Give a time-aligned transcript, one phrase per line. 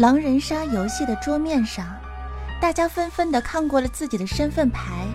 [0.00, 1.84] 狼人杀游戏的桌面上，
[2.58, 5.06] 大家纷纷的看过了自己的身份牌，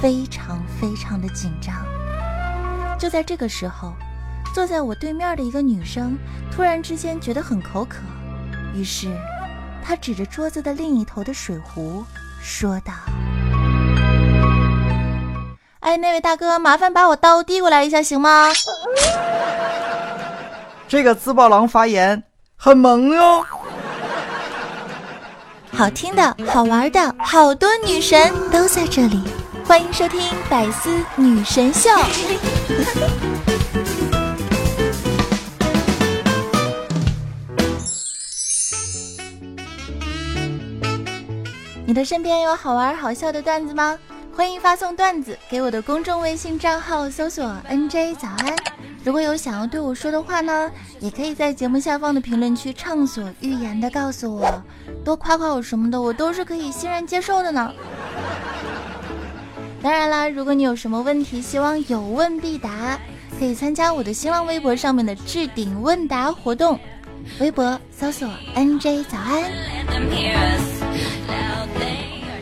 [0.00, 1.74] 非常非常的紧张。
[2.98, 3.92] 就在这个时候，
[4.54, 6.16] 坐在我对面的一个女生
[6.50, 7.98] 突然之间觉得很口渴，
[8.74, 9.08] 于是
[9.84, 12.02] 她指着桌子的另一头的水壶
[12.40, 12.94] 说道
[15.80, 18.46] ：“哎，那位大哥，麻烦把我刀递过来一下，行吗？”
[20.88, 22.22] 这个自爆狼发言
[22.56, 23.44] 很萌哟。
[25.76, 29.20] 好听的、好玩的，好多女神都在这里，
[29.66, 31.90] 欢迎收听《百思女神秀》。
[41.84, 43.98] 你的身边有好玩好笑的段子吗？
[44.32, 48.54] 欢迎发送段子给我的公众微信账号，搜索 “nj 早安”。
[49.04, 54.62] 如果有想要对我说的话呢，也可以在节目下方的评论区畅所欲言的告诉我，
[55.04, 57.70] 多夸夸我什么的，我都是可以欣然接受的呢。
[59.82, 62.98] 当然啦，如果你有什么问题，希望有问必答，
[63.38, 66.80] 可以参加我的新浪微博上面的置顶问答活动，
[67.40, 68.26] 微博搜索
[68.56, 70.83] NJ 早安。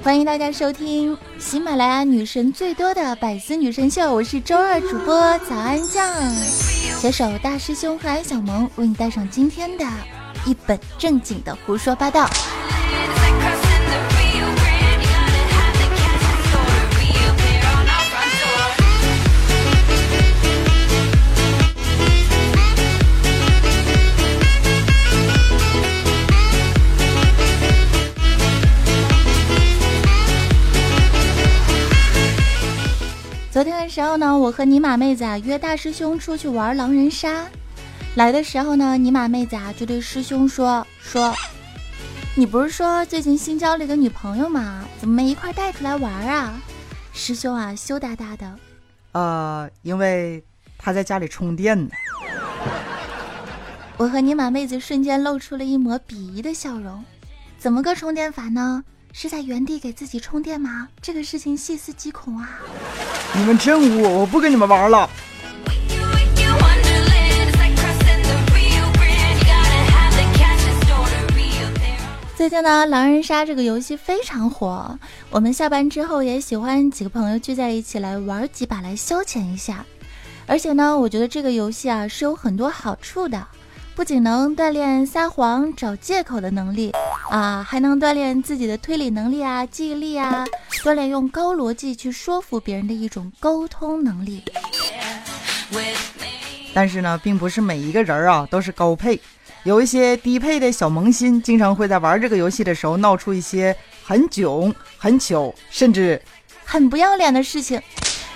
[0.03, 6.05] 欢迎大家收听喜马拉雅女神最多的百思女神秀，我是周二主播早安酱，
[6.98, 9.84] 携手大师兄和安小萌为你带上今天的
[10.44, 12.28] 一本正经的胡说八道。
[33.93, 37.47] 时候呢，我和尼玛妹子啊约大师兄出去玩狼人杀。
[38.15, 41.34] 来的时候呢，尼玛妹子啊就对师兄说：“说，
[42.34, 44.83] 你不是说最近新交了一个女朋友吗？
[44.99, 46.55] 怎么没一块带出来玩啊？”
[47.12, 48.50] 师兄啊羞答答的
[49.12, 50.43] ：“呃，因为
[50.78, 51.91] 她在家里充电呢。
[53.99, 57.05] ”我和尼玛妹子瞬间露出了一抹鄙夷的笑容。
[57.59, 58.83] 怎么个充电法呢？
[59.15, 60.89] 是在原地给自己充电吗？
[61.03, 62.49] 这个事情细思极恐啊！
[63.34, 65.09] 你们真污，我不跟你们玩了。
[72.34, 74.99] 最近呢，狼人杀这个游戏非常火，
[75.31, 79.84] 我们下班之后也喜欢几个朋友聚在一起来玩几把来消遣一下。
[80.47, 83.47] 而且呢，我觉得这个游戏啊是有很多好处的。
[83.94, 86.92] 不仅能锻炼撒谎、找借口的能力
[87.30, 90.47] 啊，还能锻炼自己的推理能力啊、记忆力啊，
[90.82, 94.42] 锻炼用高逻辑去说服别人的一种沟通能力。
[96.75, 99.20] 但是呢，并不是每一个人啊都是高配，
[99.64, 106.20] 有一些低配的小萌新，经常会在玩这个游戏的时候闹出一些很囧、很糗，甚至
[106.64, 107.80] 很不要脸的事情。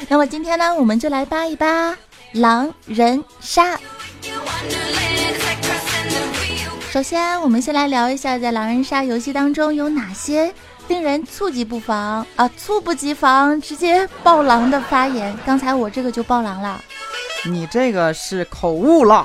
[0.08, 1.96] 那么今天呢，我们就来扒一扒
[2.32, 3.80] 狼人杀。
[6.96, 10.50] 首先，我们先来聊一下，在狼人杀游戏当中有哪些
[10.88, 15.36] 令人猝及不防啊、猝不及防直接爆狼的发言。
[15.44, 16.82] 刚才我这个就爆狼了，
[17.44, 19.16] 你这个是口误了。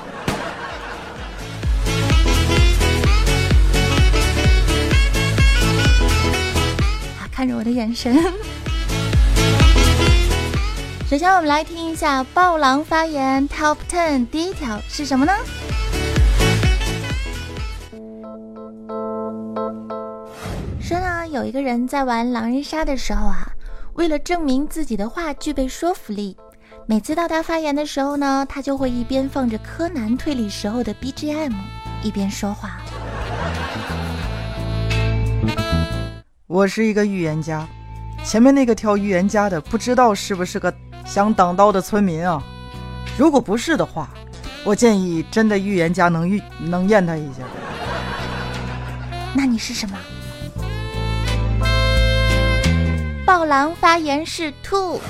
[7.18, 8.14] 啊，看着我的眼神。
[11.08, 15.32] 首先，我们来听一下爆狼发言 Top Ten，第一条是什么呢？
[21.42, 23.50] 有一个人在玩狼人杀的时候啊，
[23.94, 26.36] 为了证明自己的话具备说服力，
[26.86, 31.52] 每次到他发言的时候呢，他就会一边放着柯南推理时候的 BGM，
[32.00, 32.78] 一边说话。
[36.46, 37.66] 我是一个预言家，
[38.22, 40.72] 前面那个跳预言家的不知道是不是个。
[41.04, 42.40] 想挡刀的村民啊！
[43.18, 44.08] 如果不是的话，
[44.64, 47.42] 我建议真的预言家能预能验他一下。
[49.34, 49.98] 那你是什么？
[53.34, 55.00] 暴狼发言是兔。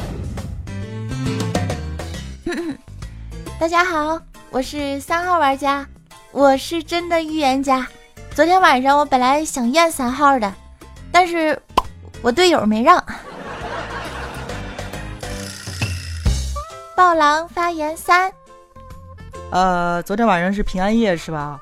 [3.59, 4.17] 大家好，
[4.51, 5.85] 我是三号玩家，
[6.31, 7.85] 我是真的预言家。
[8.31, 10.55] 昨天晚上我本来想验三号的，
[11.11, 11.61] 但是
[12.23, 13.05] 我队友没让。
[16.95, 18.33] 暴狼发言三，
[19.51, 21.61] 呃，昨天晚上是平安夜是吧？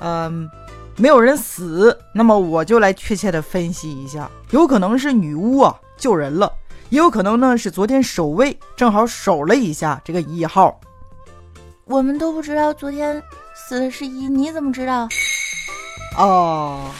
[0.00, 0.50] 嗯，
[0.96, 6.52] 没有人死，那么我就来确切的分析一下，有可能是女巫啊救人了，
[6.88, 10.80] 也有可能呢是昨天守卫正好守了一下这个一号。
[11.84, 13.22] 我们都不知道昨天
[13.54, 15.08] 死的是一，你怎么知道？
[16.18, 16.90] 哦。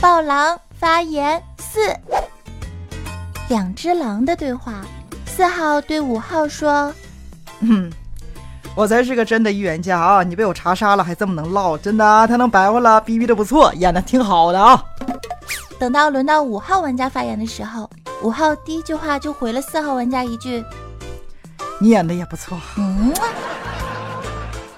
[0.00, 1.78] 暴狼发言四，
[3.48, 4.84] 两只狼的对话。
[5.26, 6.92] 四号对五号说
[7.62, 7.88] ：“嗯，
[8.76, 10.22] 我才是个真的预言家啊！
[10.22, 14.82] 你被我查杀了，还这么能唠，真的，啊他能白话了，逼逼的不错，演的挺好的啊。”
[15.78, 17.88] 等到轮到五号玩家发言的时候，
[18.22, 20.64] 五号第一句话就回了四号玩家一句
[21.80, 23.12] ：“你演的也不错。”嗯，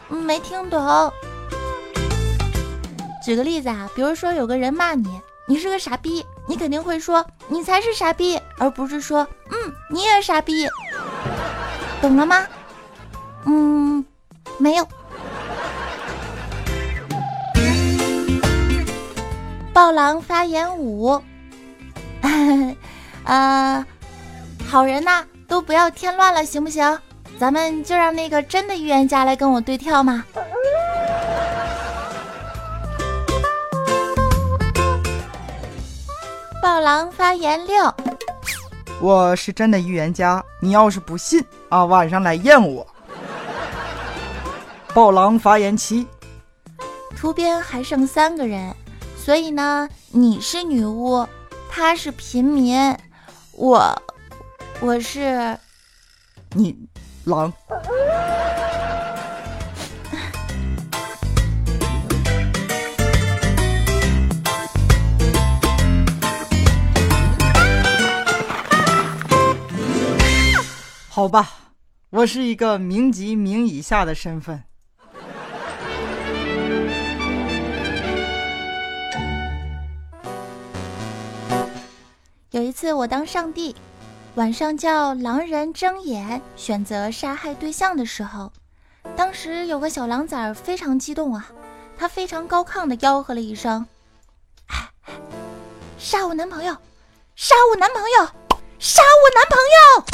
[0.08, 1.12] 没听懂。
[3.24, 10.66] 举个例子啊，比如说有个人骂你，你是个傻逼，你肯定会说你才是傻逼，而不是说嗯你也傻逼，
[12.00, 12.44] 懂了吗？
[13.46, 14.04] 嗯，
[14.58, 14.86] 没有。
[19.72, 21.20] 豹狼发言五，
[23.24, 23.84] 呃，
[24.68, 26.98] 好人呐，都不要添乱了，行不行？
[27.38, 30.24] 咱们就让那个真的预言家来跟我对跳嘛。
[36.62, 37.92] 豹狼发言六，
[39.00, 42.86] 我是真的预言家，你要是不信啊，晚上来验我。
[44.94, 46.06] 豹狼发言七，
[47.16, 48.76] 图边还剩三个人。
[49.16, 51.26] 所以呢，你是女巫，
[51.70, 52.94] 他是平民，
[53.52, 54.02] 我，
[54.80, 55.58] 我是
[56.50, 56.76] 你
[57.24, 57.50] 狼。
[71.08, 71.48] 好吧，
[72.10, 74.62] 我是一个名级名以下的身份。
[82.52, 83.74] 有一次，我当上帝，
[84.34, 88.52] 晚上叫狼人睁眼，选择杀害对象的时候，
[89.16, 91.48] 当时有个小狼崽非常激动啊，
[91.96, 93.86] 他非常高亢的吆喝了一声
[95.96, 96.76] ：“杀我男朋友，
[97.34, 98.28] 杀我男朋友，
[98.78, 100.04] 杀我男朋友！”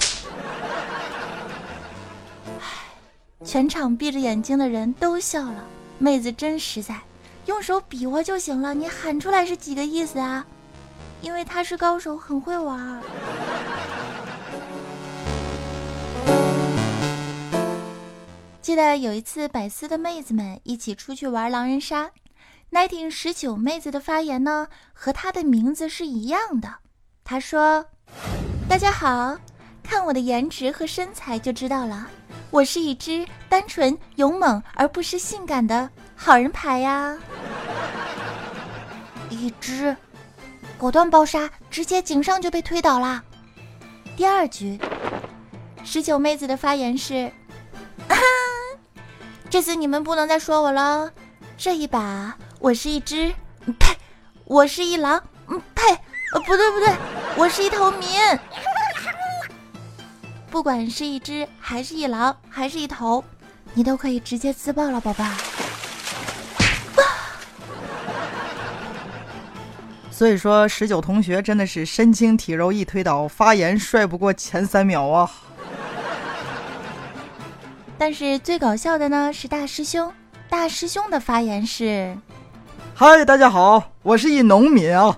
[3.45, 5.65] 全场闭着眼睛的人都笑了。
[5.99, 7.01] 妹子真实在，
[7.47, 10.47] 用手比划就行了，你喊出来是几个意思啊？
[11.21, 13.03] 因为他是高手，很会玩。
[18.61, 22.11] 记得有一次，百思的妹子们一起出去玩狼人杀。
[22.71, 26.75] ，nighting 十九妹子的发言呢，和她的名字是一样的。
[27.25, 27.85] 她说
[28.69, 29.37] ：“大家好，
[29.83, 32.07] 看我的颜值和身材就知道了，
[32.51, 37.17] 我是一只单纯、勇猛而不失性感的好人牌呀。”
[39.31, 39.97] 一只。
[40.79, 43.21] 果断爆杀，直接井上就被推倒了。
[44.17, 44.79] 第二局，
[45.85, 47.33] 十九妹子的发言是：
[49.51, 51.11] 这次你们不能再说我了。
[51.57, 53.35] 这一把我是一只，
[53.81, 53.97] 呸，
[54.45, 55.83] 我是一狼，嗯，呸，
[56.33, 56.95] 呃，不对不对，
[57.37, 58.09] 我是一头民。
[60.49, 63.25] 不管是一只还是一狼还是一头，
[63.75, 65.25] 你都可以直接自爆了，宝宝。
[70.19, 75.31] 所以说，十九同学真的是身轻体柔一推倒，发言帅不过前三秒啊！
[77.97, 80.13] 但是最搞笑的呢是大师兄，
[80.51, 82.19] 大师兄的发言是：
[82.97, 85.17] 嗨，大家好，我是一农民啊！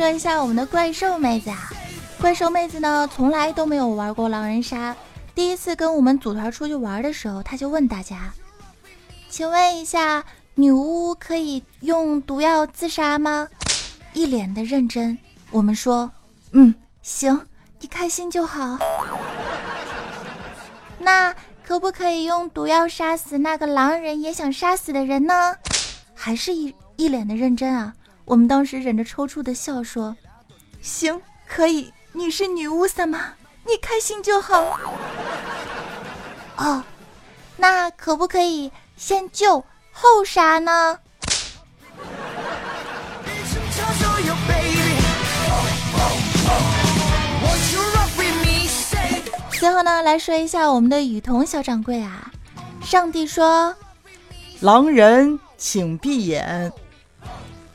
[0.00, 1.70] 说一下我们的怪兽妹子啊，
[2.22, 4.96] 怪兽妹子呢从来都没有玩过狼人杀，
[5.34, 8.32] 第一次跟我们组团出去玩的时候，她就问大家
[9.28, 13.46] ：“请问一下，女巫可以用毒药自杀吗？”
[14.14, 15.18] 一脸的认真。
[15.50, 16.10] 我们说
[16.52, 17.38] ：“嗯，行，
[17.78, 18.78] 你开心就好。”
[20.98, 25.54] 那可不可以用毒药杀死那个狼人也想杀死的人呢？
[26.14, 27.92] 还是一一脸的认真啊。
[28.30, 30.16] 我们当时忍着抽搐的笑说
[30.80, 33.32] ：“行，可以，你是女巫三吗？
[33.66, 34.78] 你开心就好。”
[36.54, 36.84] 哦，
[37.56, 39.58] 那可不可以先救
[39.90, 40.96] 后杀呢？
[49.58, 52.30] 最后呢，来说一下我们的雨桐小掌柜啊。
[52.84, 53.74] 上帝说
[54.62, 56.72] ：“狼人请闭眼。”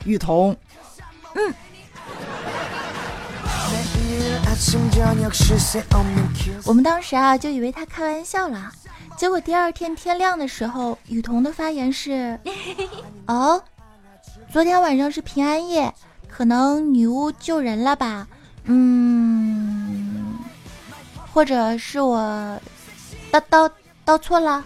[0.06, 0.56] 雨桐，
[1.34, 1.54] 嗯。
[6.64, 8.72] 我们当时啊就以为他开玩笑了，
[9.16, 12.38] 结果第二天天亮的时候，雨桐的发言是：
[13.26, 13.62] 哦，
[14.50, 15.92] 昨天晚上是平安夜，
[16.28, 18.26] 可能女巫救人了吧？
[18.64, 20.38] 嗯，
[21.32, 22.58] 或者是我
[23.30, 23.70] 叨叨
[24.06, 24.62] 叨错了。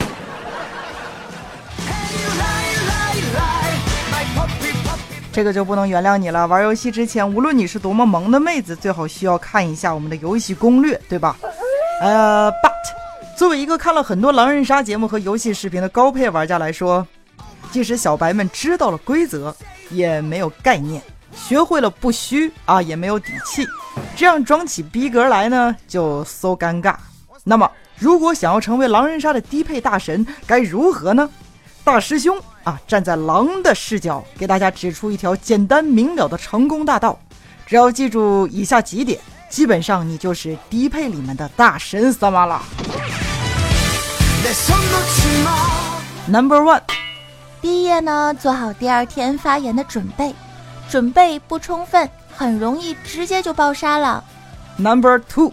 [5.33, 6.47] 这个就不能原谅你了。
[6.47, 11.37] 玩游戏之前，无论你是多么萌的妹子，最好需要看一下我们的游戏攻略，对吧？
[12.03, 17.07] 呃，But，作为一个看了很多狼人杀节目和游戏视频的高配玩家来说，
[17.71, 19.55] 即使小白们知道了规则，
[19.91, 21.01] 也没有概念，
[21.33, 23.67] 学会了不虚啊，也没有底气，
[24.17, 26.97] 这样装起逼格来呢，就 so 尴尬。
[27.45, 31.31] 那么，如果想要成为狼人杀的低配大神，该如何呢？
[31.83, 37.19] 大师兄啊，站在狼的视角，给大家指出一条简单明了的成功大道。
[37.67, 39.19] 只要记住以下几点，
[39.49, 42.61] 基本上你就是低配里面的大神萨玛拉。
[46.29, 46.83] Number one，
[47.63, 50.35] 第一页呢，做好第二天发言的准备，
[50.89, 54.23] 准备不充分，很容易直接就爆杀了。
[54.77, 55.53] Number two，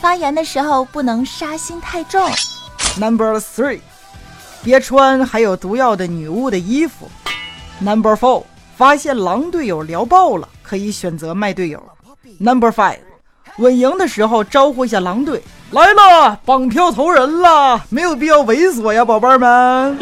[0.00, 2.28] 发言的时候不能杀心太重。
[2.98, 3.80] Number three。
[4.62, 7.10] 别穿还有毒药的女巫的衣服。
[7.80, 8.44] Number four，
[8.76, 11.82] 发现狼队友聊爆了，可以选择卖队友。
[12.38, 12.98] Number five，
[13.58, 15.42] 稳赢的时候招呼一下狼队
[15.72, 19.98] 来了，绑票投人了，没有必要猥琐呀，宝贝儿们。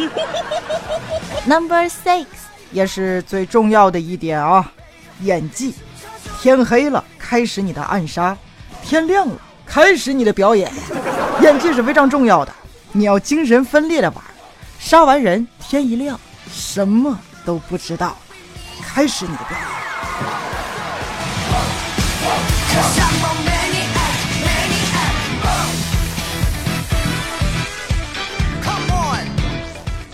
[1.46, 2.26] Number six，
[2.70, 4.70] 也是最重要的一点啊，
[5.22, 5.74] 演技。
[6.40, 8.34] 天黑了，开始你的暗杀；
[8.82, 10.70] 天亮了，开始你的表演。
[11.40, 12.52] 演技是非常重要的，
[12.92, 14.22] 你要精神分裂的玩。
[14.80, 16.18] 杀完人，天一亮，
[16.50, 18.16] 什么都不知道。
[18.82, 19.66] 开始你的表演。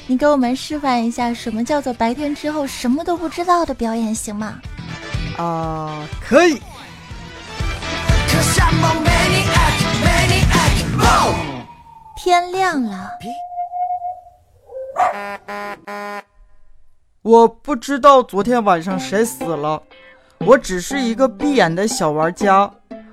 [0.08, 4.54] 你给我们示范一下，什么叫做白天之后什么都不知道的表演，行吗？
[5.38, 6.60] 啊，可以。
[12.16, 13.10] 天亮了。
[17.22, 19.82] 我不知道昨天晚上谁死了，
[20.38, 22.70] 我只是一个闭眼的小玩家，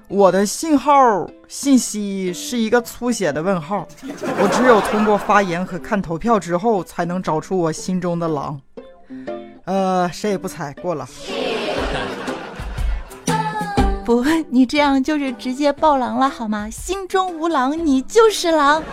[0.07, 8.62] 我的信号信息是一个粗写的问号，我只有通过发言和看投票之后，才能找出我心中的狼。
[9.65, 11.07] 呃，谁也不猜过了。
[14.05, 16.69] 不，你这样就是直接爆狼了好吗？
[16.69, 18.83] 心中无狼，你就是狼。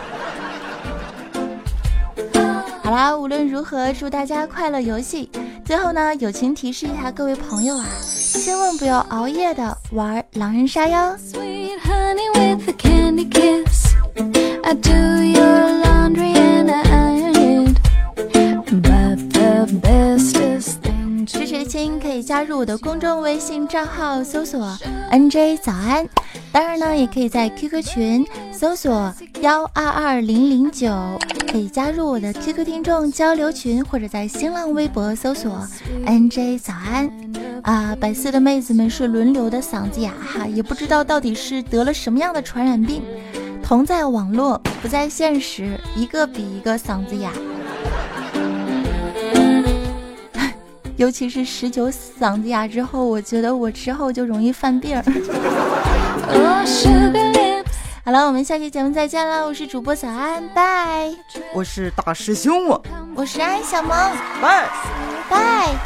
[2.90, 5.30] 好啦，无论如何，祝大家快乐游戏。
[5.64, 7.86] 最后呢，友情提示一下各位朋友啊，
[8.34, 11.16] 千万不要熬夜的玩狼人杀哟。
[21.24, 24.76] 支持的亲可以加入我的公众微信账号，搜索
[25.12, 26.04] “nj 早安”。
[26.50, 28.26] 当然呢，也可以在 QQ 群
[28.60, 30.94] 搜索幺二二零零九，
[31.50, 35.66] 可以加入我的 QQ 听众交流群，或者在新浪微博搜索
[36.04, 37.10] NJ 早安。
[37.62, 43.02] 啊，百思的妹子们是轮流的嗓子哑哈，也不知道到底是得了什么样的传染病，
[43.62, 47.32] 同在网络不在现实，一个比一个嗓子哑。
[50.98, 55.02] 尤其是十九嗓子哑之后，我觉得我之后就容易犯病。
[58.02, 59.46] 好了，我们下期节目再见了。
[59.46, 61.10] 我是主播小安，拜。
[61.52, 62.82] 我是大师兄，我
[63.14, 63.90] 我是安小萌，
[64.40, 64.68] 拜
[65.28, 65.76] 拜。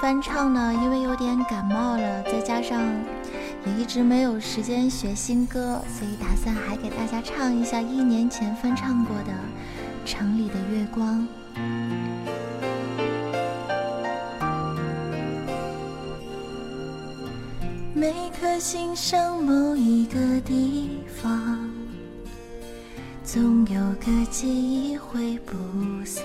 [0.00, 2.80] 翻唱呢，因为有点感冒了，再加上
[3.64, 9.32] 也一直没有时间学新歌，所以打算还给大家唱一下一年前翻唱过的
[10.10, 11.26] 《城里的月光》。
[17.94, 21.70] 每颗心上某一个地方，
[23.22, 25.54] 总有个记忆挥不
[26.04, 26.24] 散。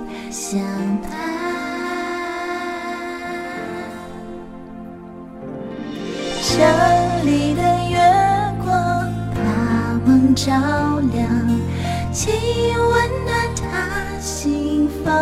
[0.31, 0.61] 相
[1.01, 1.11] 伴。
[6.41, 6.55] 城
[7.25, 7.99] 里的月
[8.63, 8.73] 光
[9.35, 10.53] 把梦照
[11.13, 11.27] 亮，
[12.13, 12.91] 请温
[13.25, 15.13] 暖他心房。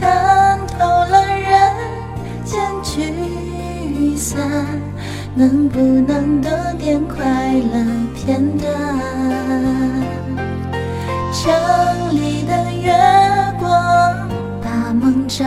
[0.00, 1.50] 看透了人
[2.44, 4.66] 间聚散，
[5.36, 8.68] 能不能多点快乐片段？
[11.32, 12.92] 城里的月
[13.58, 14.28] 光
[14.62, 15.44] 把梦照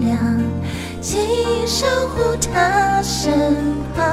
[0.00, 0.16] 亮。
[1.00, 1.20] 请
[1.66, 3.32] 守护他身
[3.94, 4.04] 旁。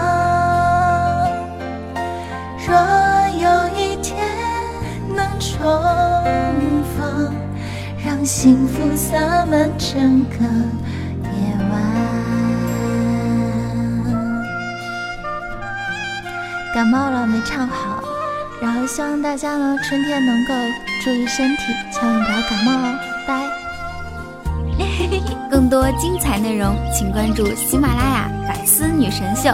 [2.68, 2.76] 若
[3.40, 4.18] 有一天
[5.08, 5.60] 能重
[6.98, 7.34] 逢，
[8.06, 10.44] 让幸福洒满整个
[11.24, 11.72] 夜晚。
[16.76, 18.04] 感冒了没唱好，
[18.62, 20.54] 然后希望大家呢春天能够
[21.04, 23.44] 注意身体，千万不要感冒哦，拜。
[25.52, 29.50] 更多精彩内容，请关注喜马拉雅《百思女神秀》。